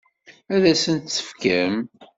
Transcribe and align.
Ad 0.53 0.63
asent-tt-tefkem? 0.71 1.75